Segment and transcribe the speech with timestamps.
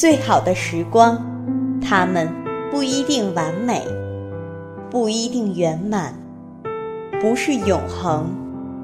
[0.00, 1.22] 最好的时光，
[1.78, 2.26] 它们
[2.70, 3.82] 不一定完美，
[4.88, 6.14] 不一定圆满，
[7.20, 8.24] 不是永恒，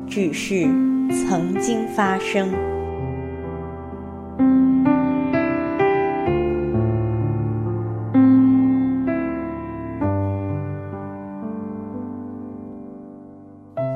[0.06, 0.64] 只是
[1.08, 2.52] 曾经发生。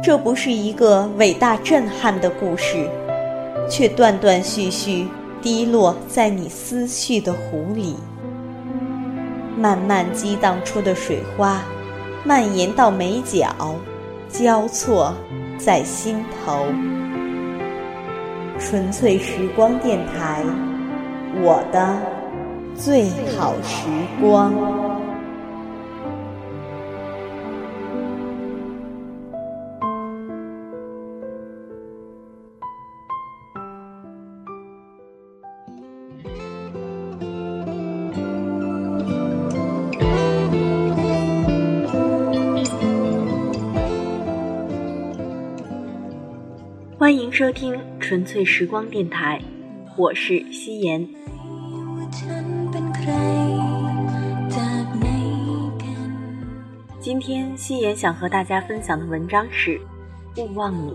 [0.03, 2.89] 这不是一个伟大震撼的故事，
[3.69, 5.07] 却断断续续
[5.43, 7.97] 滴落在你思绪的湖里，
[9.57, 11.63] 慢慢激荡出的水花，
[12.25, 13.49] 蔓延到眉角，
[14.29, 15.15] 交错
[15.59, 16.67] 在心头。
[18.59, 20.45] 纯粹时光电台，
[21.43, 21.97] 我的
[22.75, 23.87] 最好时
[24.21, 24.53] 光。
[47.01, 49.41] 欢迎收听纯粹时光电台，
[49.97, 51.09] 我是夕颜。
[57.01, 59.81] 今天夕颜想和大家分享的文章是
[60.45, 60.91] 《勿忘你》。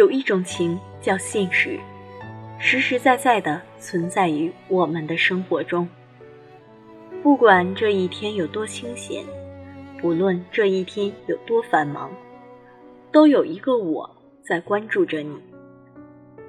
[0.00, 1.78] 有一种情叫现实，
[2.58, 5.86] 实实在在的存在于我们的生活中。
[7.22, 9.22] 不管这一天有多清闲，
[10.00, 12.10] 不论这一天有多繁忙，
[13.12, 14.10] 都有一个我
[14.42, 15.38] 在关注着你。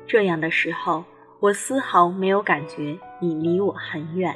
[0.07, 1.03] 这样的时候，
[1.41, 4.33] 我丝毫没有感觉你离我很远。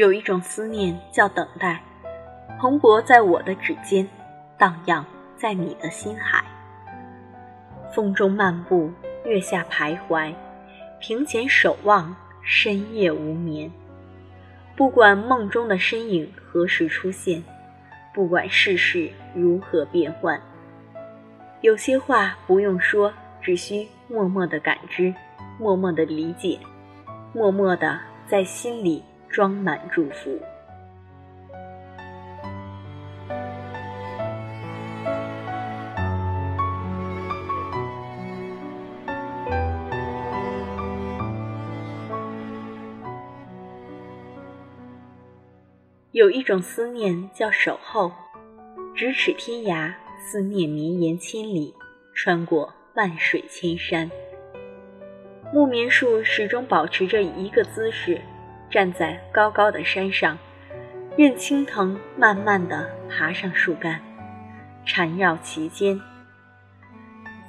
[0.00, 1.78] 有一种思念叫等待，
[2.58, 4.08] 蓬勃在我的指尖，
[4.56, 5.04] 荡漾
[5.36, 6.42] 在你的心海。
[7.94, 8.90] 风中漫步，
[9.26, 10.32] 月下徘徊，
[11.02, 13.70] 庭前守望，深夜无眠。
[14.74, 17.44] 不管梦中的身影何时出现，
[18.14, 20.40] 不管世事如何变换，
[21.60, 23.12] 有些话不用说，
[23.42, 25.14] 只需默默的感知，
[25.58, 26.58] 默默的理解，
[27.34, 29.04] 默默的在心里。
[29.30, 30.38] 装满祝福。
[46.12, 48.12] 有一种思念叫守候，
[48.94, 51.72] 咫尺天涯，思念绵延千里，
[52.14, 54.10] 穿过万水千山。
[55.54, 58.20] 木棉树始终保持着一个姿势。
[58.70, 60.38] 站在高高的山上，
[61.16, 64.00] 任青藤慢慢地爬上树干，
[64.86, 66.00] 缠绕其间。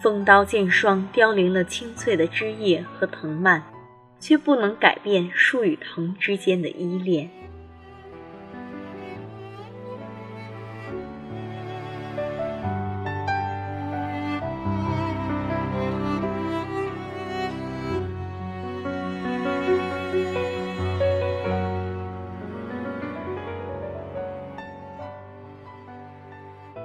[0.01, 3.63] 风刀剑霜凋零了青翠的枝叶和藤蔓，
[4.19, 7.29] 却不能改变树与藤之间的依恋。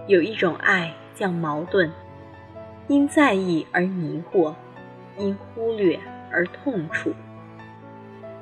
[0.06, 1.90] 有一种爱叫矛盾，
[2.86, 4.54] 因在意而迷惑，
[5.18, 5.98] 因忽略
[6.30, 7.12] 而痛楚。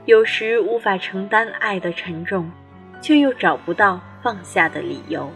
[0.05, 2.51] 有时无法承担爱的沉重，
[3.01, 5.31] 却又找不到放下的理由。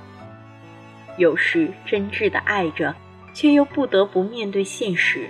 [1.16, 2.94] 有时真挚的爱着，
[3.32, 5.26] 却又不得不面对现实。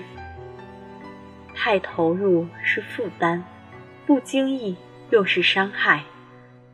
[1.54, 3.40] 太投入是负担，
[4.04, 4.76] 不经意
[5.10, 6.02] 又是伤害，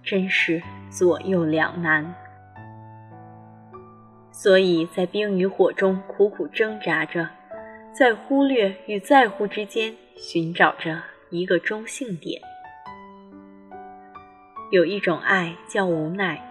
[0.03, 2.15] 真是左右两难。
[4.37, 7.31] 所以在冰与火中苦苦挣扎着，
[7.93, 11.01] 在忽略与在乎之间寻找着
[11.31, 12.43] 一个中性点。
[14.73, 16.43] 有一种爱叫无奈，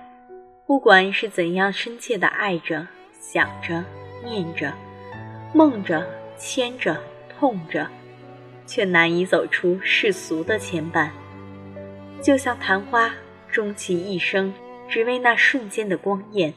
[0.66, 3.84] 不管是怎样深切的爱着、想着、
[4.24, 4.72] 念着、
[5.54, 6.08] 梦着、
[6.38, 6.98] 牵着、
[7.38, 7.86] 痛着，
[8.66, 11.10] 却难以走出世俗的牵绊。
[12.22, 13.14] 就像昙花，
[13.52, 14.54] 终其一生
[14.88, 16.54] 只为那瞬间的光艳，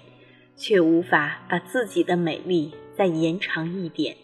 [0.57, 4.17] 却无法把自己的美丽再延长一点。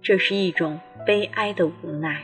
[0.00, 2.22] 这是一种悲哀的无奈。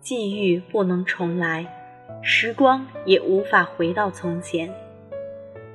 [0.00, 1.66] 际遇不能重来，
[2.22, 4.72] 时光也无法回到从前。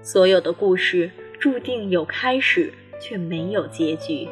[0.02, 4.28] 所有的故事注定有开始，却没有结局。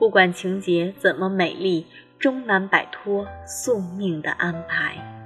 [0.00, 1.86] 不管情节怎么美丽，
[2.18, 5.19] 终难摆脱宿命的安排。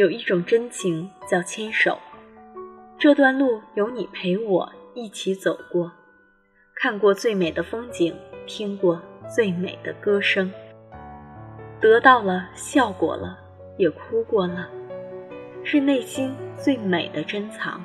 [0.00, 1.98] 有一种真情叫牵手，
[2.98, 5.92] 这段路有你陪我一起走过，
[6.74, 8.16] 看过最美的风景，
[8.46, 8.98] 听过
[9.28, 10.50] 最美的歌声，
[11.82, 13.38] 得到了，笑过了，
[13.76, 14.70] 也哭过了，
[15.62, 17.78] 是内心最美的珍藏。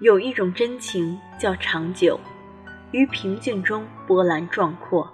[0.00, 2.18] 有一种真情叫长久，
[2.90, 5.12] 于平静中波澜壮阔，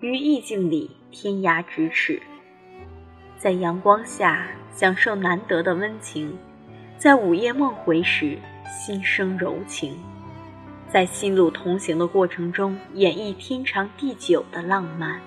[0.00, 2.20] 于意境里天涯咫尺。
[3.42, 6.36] 在阳光下享受难得的温情，
[6.98, 9.96] 在午夜梦回时心生柔情，
[10.90, 15.18] 在心路同行的过程中演绎天长地久的浪漫。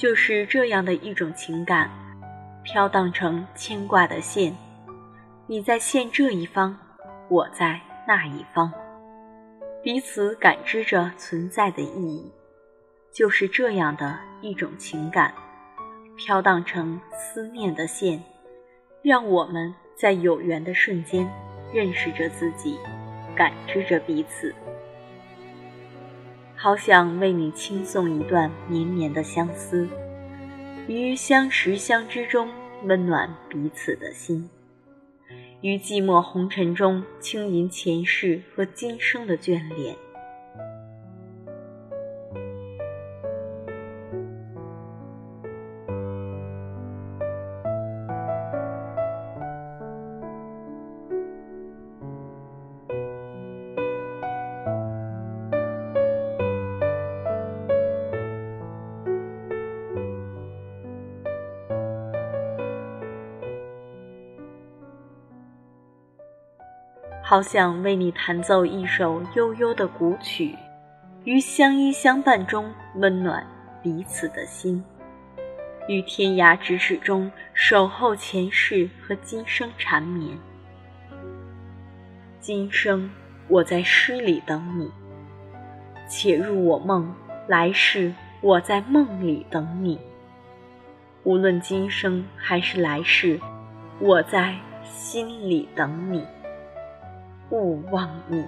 [0.00, 1.90] 就是这样的一种情感，
[2.62, 4.56] 飘荡成牵挂的线。
[5.46, 6.74] 你在线这一方，
[7.28, 8.72] 我在那一方，
[9.82, 12.32] 彼此感知着存在的意义。
[13.12, 15.34] 就是这样的一种情感，
[16.16, 18.18] 飘荡成思念的线，
[19.02, 21.30] 让我们在有缘的瞬间
[21.74, 22.78] 认识着自己，
[23.36, 24.54] 感知着彼此。
[26.62, 29.88] 好想为你倾诵一段绵绵的相思，
[30.88, 32.50] 于相识相知中
[32.84, 34.50] 温暖彼此的心，
[35.62, 39.96] 于寂寞红尘中轻吟前世和今生的眷恋。
[67.30, 70.52] 好想为你弹奏一首悠悠的古曲，
[71.22, 73.46] 于相依相伴中温暖
[73.80, 74.82] 彼此的心，
[75.86, 80.36] 于天涯咫尺中守候前世和今生缠绵。
[82.40, 83.08] 今生
[83.46, 84.90] 我在诗里等你，
[86.08, 87.14] 且入我梦；
[87.46, 90.00] 来世我在梦里等你。
[91.22, 93.38] 无论今生还是来世，
[94.00, 96.26] 我在心里等你。
[97.50, 98.44] 勿忘你。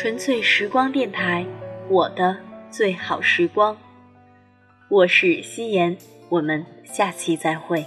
[0.00, 1.44] 纯粹时光电台，
[1.88, 2.36] 我的
[2.70, 3.76] 最好时光。
[4.88, 7.84] 我是夕颜，我们下期再会。